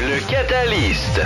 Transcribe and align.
Le 0.00 0.18
Catalyst. 0.26 1.20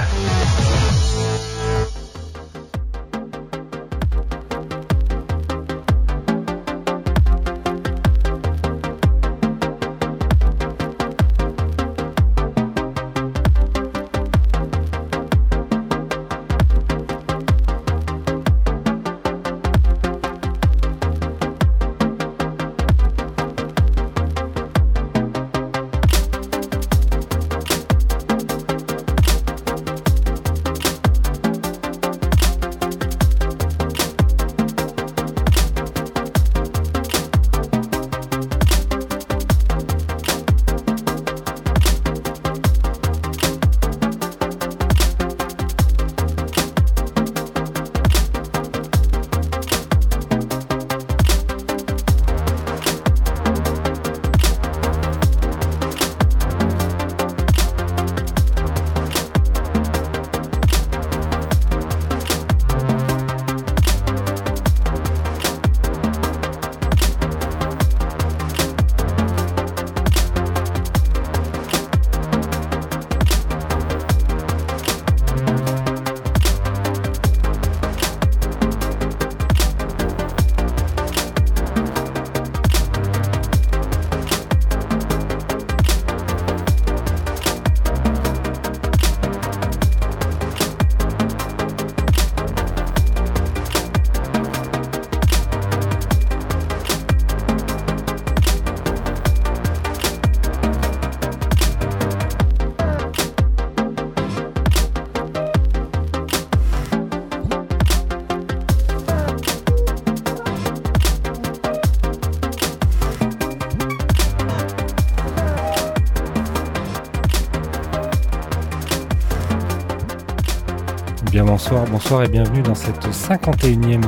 Bonsoir, 121.91 122.23
et 122.23 122.29
bienvenue 122.29 122.63
dans 122.63 122.75
cette 122.75 123.03
51e 123.07 124.03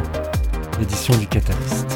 édition 0.81 1.17
du 1.17 1.27
Catalyst. 1.27 1.94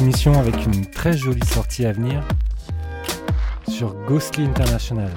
Émission 0.00 0.32
avec 0.38 0.64
une 0.64 0.86
très 0.86 1.14
jolie 1.14 1.46
sortie 1.46 1.84
à 1.84 1.92
venir 1.92 2.26
sur 3.68 3.94
Ghostly 4.06 4.46
International. 4.46 5.10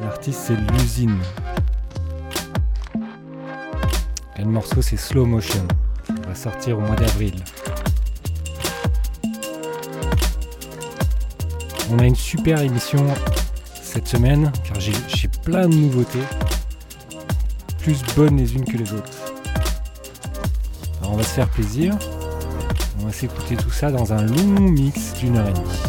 L'artiste 0.00 0.40
c'est 0.48 0.56
l'usine. 0.72 1.16
Et 4.36 4.42
le 4.42 4.48
morceau 4.48 4.82
c'est 4.82 4.96
Slow 4.96 5.26
Motion. 5.26 5.66
Il 6.08 6.26
va 6.26 6.34
sortir 6.34 6.78
au 6.78 6.80
mois 6.80 6.96
d'avril. 6.96 7.36
On 11.92 12.00
a 12.00 12.04
une 12.04 12.16
super 12.16 12.60
émission 12.60 13.06
cette 13.80 14.08
semaine 14.08 14.50
car 14.64 14.80
j'ai 14.80 15.28
plein 15.44 15.68
de 15.68 15.74
nouveautés. 15.74 16.24
Plus 17.78 18.02
bonnes 18.16 18.38
les 18.38 18.56
unes 18.56 18.64
que 18.64 18.76
les 18.76 18.92
autres. 18.92 19.12
Alors 21.00 21.12
on 21.12 21.16
va 21.16 21.22
se 21.22 21.34
faire 21.34 21.48
plaisir. 21.48 21.96
On 23.00 23.06
va 23.06 23.12
s'écouter 23.12 23.56
tout 23.56 23.70
ça 23.70 23.90
dans 23.90 24.12
un 24.12 24.22
long 24.22 24.60
mix 24.60 25.14
d'une 25.14 25.36
heure 25.36 25.48
et 25.48 25.52
demie. 25.52 25.87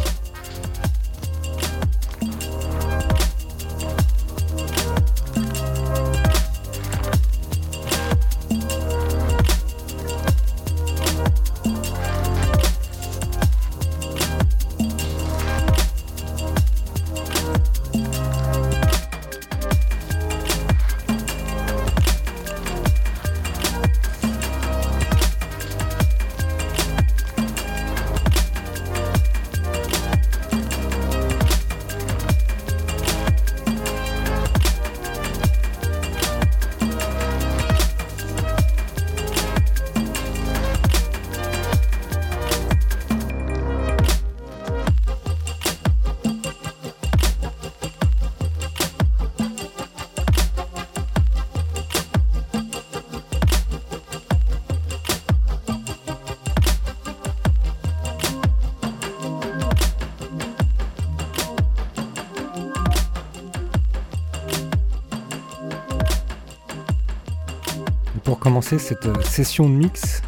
Cette 68.78 69.08
euh, 69.08 69.22
session 69.24 69.68
de 69.68 69.74
mix, 69.74 70.22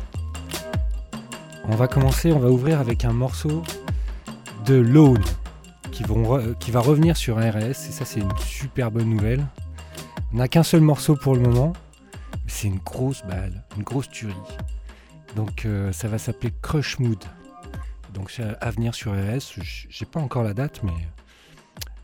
on 1.65 1.75
va 1.75 1.87
commencer, 1.87 2.31
on 2.31 2.39
va 2.39 2.49
ouvrir 2.49 2.79
avec 2.79 3.05
un 3.05 3.13
morceau 3.13 3.61
de 4.65 4.75
Lone 4.75 5.23
qui, 5.91 6.03
qui 6.59 6.71
va 6.71 6.79
revenir 6.79 7.15
sur 7.17 7.37
RS 7.37 7.69
et 7.69 7.73
ça 7.73 8.05
c'est 8.05 8.19
une 8.19 8.35
super 8.39 8.89
bonne 8.89 9.09
nouvelle. 9.09 9.45
On 10.33 10.37
n'a 10.37 10.47
qu'un 10.47 10.63
seul 10.63 10.81
morceau 10.81 11.15
pour 11.15 11.35
le 11.35 11.41
moment, 11.41 11.73
c'est 12.47 12.67
une 12.67 12.79
grosse 12.79 13.23
balle, 13.23 13.63
une 13.77 13.83
grosse 13.83 14.09
tuerie. 14.09 14.33
Donc 15.35 15.65
euh, 15.65 15.91
ça 15.91 16.07
va 16.07 16.17
s'appeler 16.17 16.51
Crush 16.63 16.97
Mood. 16.97 17.23
Donc 18.13 18.41
à 18.59 18.71
venir 18.71 18.95
sur 18.95 19.11
RS, 19.11 19.59
j'ai 19.89 20.05
pas 20.05 20.19
encore 20.19 20.43
la 20.43 20.53
date 20.53 20.81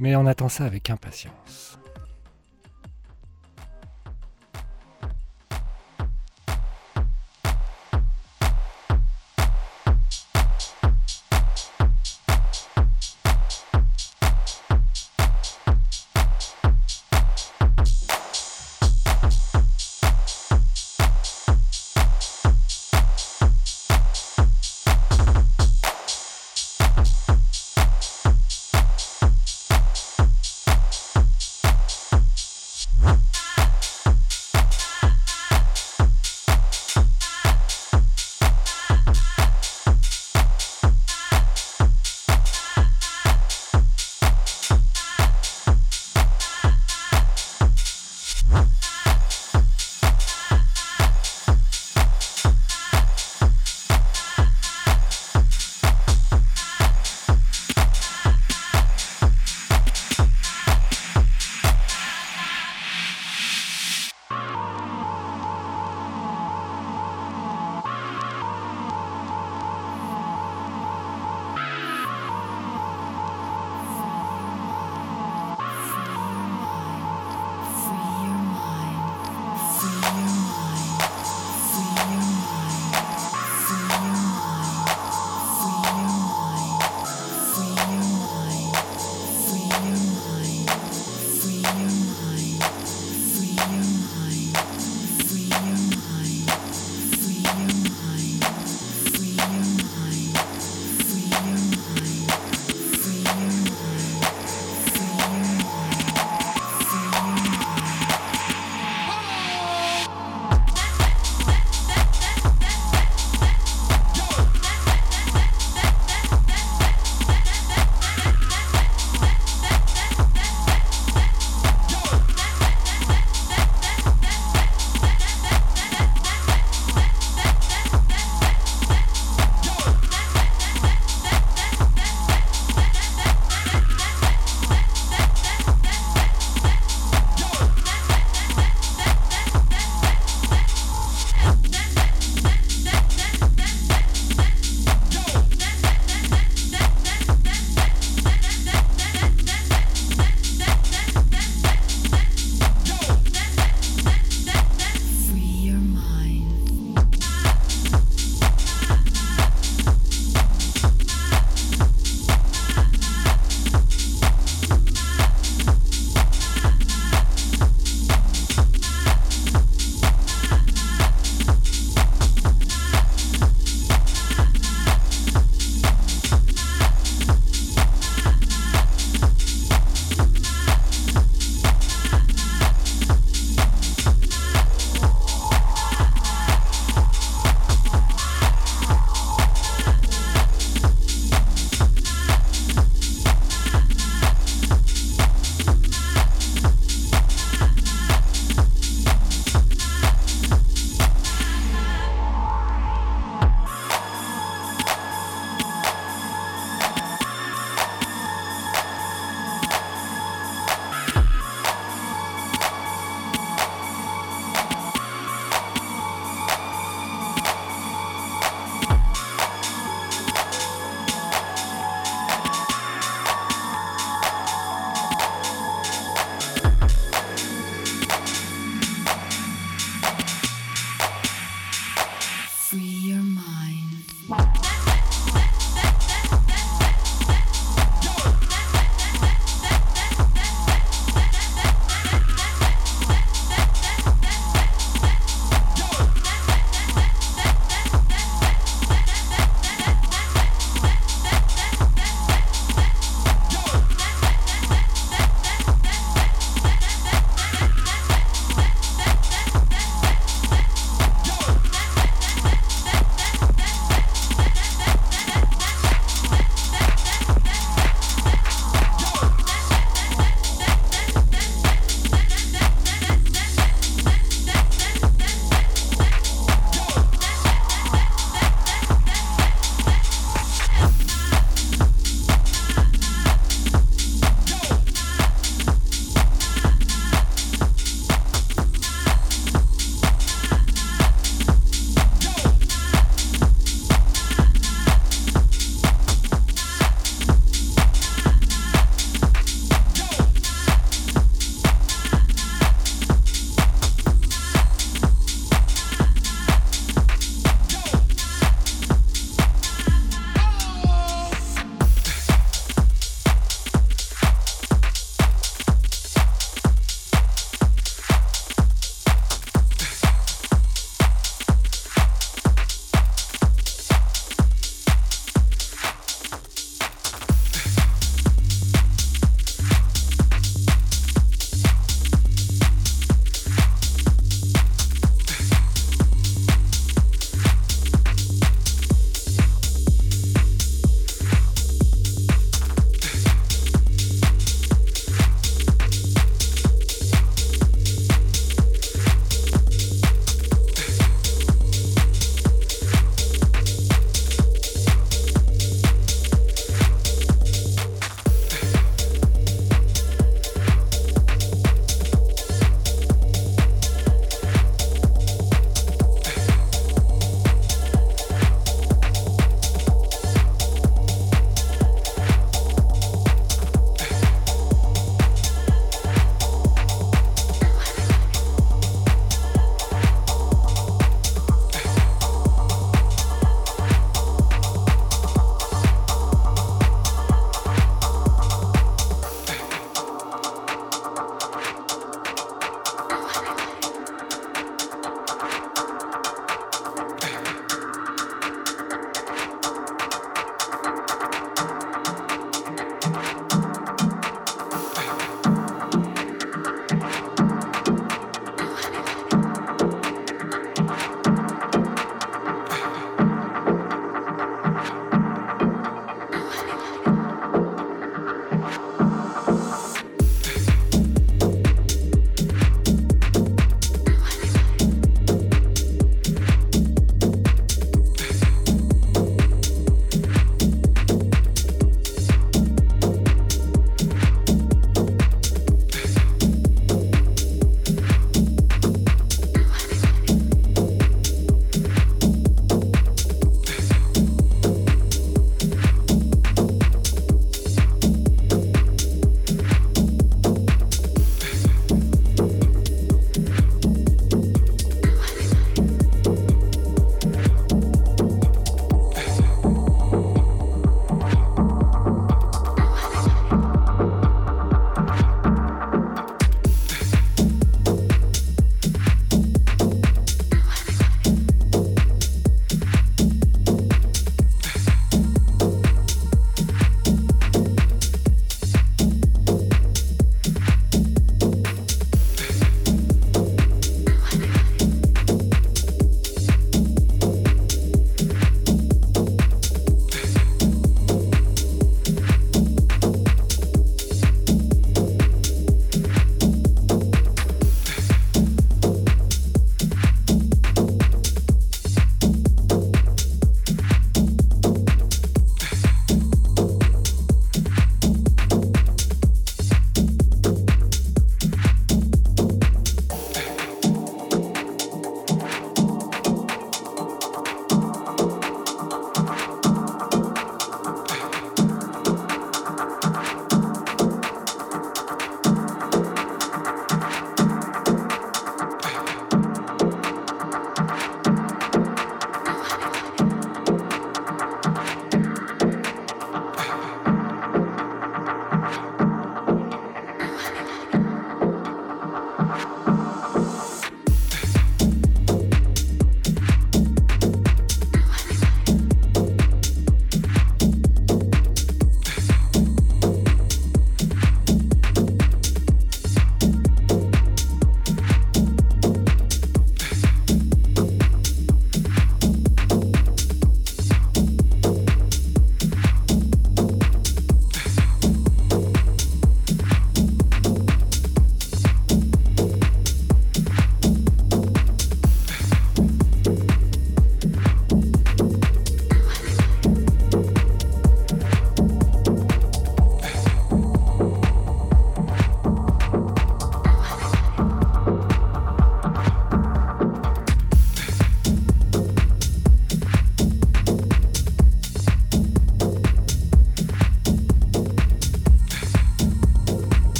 mais 0.00 0.16
on 0.16 0.26
attend 0.26 0.48
ça 0.48 0.64
avec 0.64 0.90
impatience. 0.90 1.73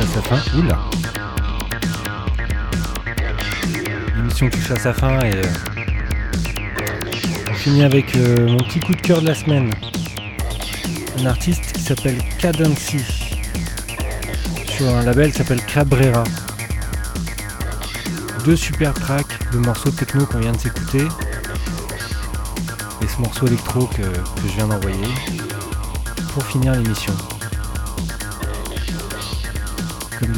À 0.00 0.06
sa 0.06 0.22
fin. 0.22 0.58
Oula 0.58 0.78
L'émission 4.16 4.48
touche 4.48 4.70
à 4.70 4.76
sa 4.76 4.94
fin 4.94 5.20
et 5.20 5.34
euh, 5.34 5.42
on 7.50 7.54
finit 7.54 7.84
avec 7.84 8.16
euh, 8.16 8.48
mon 8.48 8.58
petit 8.58 8.80
coup 8.80 8.94
de 8.94 9.00
cœur 9.00 9.20
de 9.20 9.26
la 9.26 9.34
semaine. 9.34 9.70
Un 11.18 11.26
artiste 11.26 11.72
qui 11.72 11.82
s'appelle 11.82 12.18
Cadency 12.38 13.04
sur 14.76 14.88
un 14.88 15.02
label 15.02 15.32
qui 15.32 15.38
s'appelle 15.38 15.62
Cabrera. 15.66 16.24
Deux 18.46 18.56
super 18.56 18.94
tracks 18.94 19.52
de 19.52 19.58
morceaux 19.58 19.90
techno 19.90 20.24
qu'on 20.24 20.38
vient 20.38 20.52
de 20.52 20.58
s'écouter 20.58 21.06
et 23.02 23.06
ce 23.06 23.20
morceau 23.20 23.46
électro 23.46 23.86
que 23.86 24.02
je 24.02 24.56
viens 24.56 24.68
d'envoyer 24.68 25.08
pour 26.32 26.44
finir 26.44 26.72
l'émission. 26.72 27.12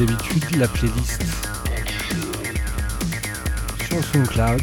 D'habitude, 0.06 0.56
la 0.56 0.66
playlist 0.66 1.22
sur 3.86 4.04
SoundCloud. 4.04 4.62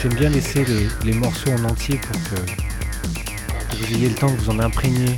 J'aime 0.00 0.14
bien 0.14 0.30
laisser 0.30 0.64
les, 1.04 1.12
morceaux 1.12 1.50
en 1.50 1.64
entier 1.64 1.98
pour 1.98 2.22
que, 2.22 2.36
que 2.36 3.76
vous 3.76 3.94
ayez 3.94 4.08
le 4.08 4.14
temps 4.14 4.30
de 4.30 4.36
vous 4.36 4.50
en 4.50 4.58
imprégner. 4.60 5.16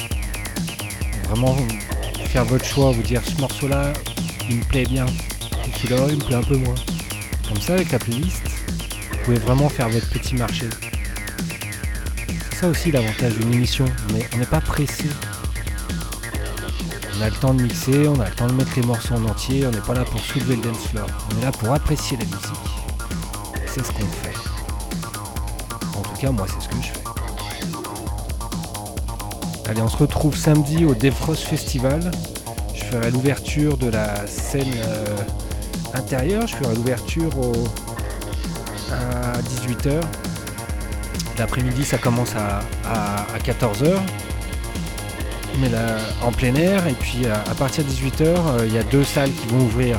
Vraiment 1.28 1.56
faire 2.28 2.44
votre 2.44 2.64
choix, 2.64 2.90
vous 2.90 3.02
dire 3.02 3.23
ce 3.24 3.40
morceau-là, 3.40 3.93
il 4.48 4.56
me 4.56 4.64
plaît 4.64 4.85
bien, 4.85 5.06
et 5.06 5.78
celui-là, 5.78 6.06
il 6.09 6.16
me 6.16 6.24
plaît 6.24 6.36
un 6.36 6.43
peu 6.43 6.56
moins. 6.56 6.74
Comme 7.48 7.60
ça, 7.60 7.74
avec 7.74 7.93
la 7.93 7.98
playlist, 7.98 8.43
vous 9.10 9.18
pouvez 9.24 9.39
vraiment 9.39 9.68
faire 9.68 9.89
votre 9.89 10.09
petit 10.10 10.35
marché. 10.35 10.66
C'est 12.51 12.56
ça 12.56 12.68
aussi 12.68 12.90
l'avantage 12.90 13.35
d'une 13.35 13.55
émission, 13.55 13.85
mais 14.12 14.28
on 14.35 14.39
n'est 14.39 14.47
pas 14.47 14.60
pressé. 14.60 15.05
On 17.19 17.23
a 17.23 17.29
le 17.31 17.35
temps 17.37 17.55
de 17.55 17.63
mixer, 17.63 18.09
on 18.09 18.21
a 18.21 18.29
le 18.29 18.35
temps 18.35 18.47
de 18.47 18.53
mettre 18.53 18.73
les 18.77 18.83
morceaux 18.83 19.15
en 19.15 19.25
entier, 19.25 19.67
on 19.67 19.71
n'est 19.71 19.79
pas 19.81 19.95
là 19.95 20.05
pour 20.05 20.21
soulever 20.21 20.57
le 20.57 20.63
dance 20.63 20.87
floor, 20.91 21.07
on 21.35 21.41
est 21.41 21.45
là 21.45 21.53
pour 21.53 21.73
apprécier 21.73 22.17
la 22.19 22.25
musique. 22.25 22.41
C'est 23.67 23.85
ce 23.85 23.93
qu'on 23.93 24.07
fait. 24.07 24.35
En 25.97 26.03
tout 26.03 26.21
cas, 26.21 26.31
moi, 26.31 26.47
c'est 26.47 26.61
ce 26.63 26.69
que 26.69 26.77
je 26.83 26.89
fais. 26.93 27.05
Allez, 29.71 29.81
on 29.83 29.89
se 29.89 29.97
retrouve 29.97 30.37
samedi 30.37 30.85
au 30.85 30.95
Defrost 30.95 31.45
Festival. 31.45 32.11
Je 32.75 32.85
ferai 32.85 33.11
l'ouverture 33.11 33.77
de 33.79 33.89
la 33.89 34.27
scène 34.27 34.73
euh, 34.77 35.17
intérieure, 35.95 36.47
je 36.47 36.55
ferai 36.57 36.75
l'ouverture 36.75 37.31
à 38.93 39.39
18h. 39.41 40.01
L'après-midi, 41.39 41.85
ça 41.85 41.99
commence 41.99 42.35
à, 42.37 42.61
à- 42.89 43.23
à 43.35 43.39
14h. 43.39 43.97
Mais 45.59 45.69
là, 45.70 45.97
en 46.23 46.33
plein 46.33 46.55
air, 46.55 46.87
et 46.87 46.93
puis 46.93 47.27
à, 47.27 47.41
à 47.51 47.55
partir 47.55 47.83
de 47.85 47.91
18h, 47.91 48.23
euh, 48.24 48.66
il 48.66 48.74
y 48.74 48.78
a 48.78 48.83
deux 48.85 49.05
salles 49.05 49.33
qui 49.33 49.47
vont 49.49 49.61
ouvrir. 49.61 49.99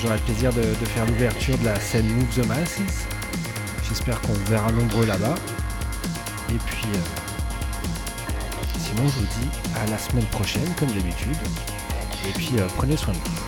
J'aurai 0.00 0.14
le 0.14 0.20
plaisir 0.20 0.52
de, 0.52 0.60
de 0.62 0.84
faire 0.86 1.06
l'ouverture 1.06 1.58
de 1.58 1.64
la 1.64 1.78
scène 1.80 2.06
Move 2.08 2.28
the 2.42 2.46
Masses. 2.46 2.80
J'espère 3.88 4.20
qu'on 4.20 4.34
verra 4.48 4.70
nombreux 4.72 5.06
là-bas. 5.06 5.34
Et 6.50 6.58
puis, 6.66 6.86
euh, 6.94 6.98
sinon, 8.78 9.08
je 9.08 9.20
vous 9.20 9.26
dis 9.40 9.48
à 9.82 9.90
la 9.90 9.98
semaine 9.98 10.26
prochaine, 10.26 10.68
comme 10.78 10.88
d'habitude. 10.88 11.36
Et 12.28 12.32
puis, 12.32 12.50
euh, 12.58 12.66
prenez 12.76 12.96
soin 12.96 13.14
de 13.14 13.18
vous. 13.18 13.41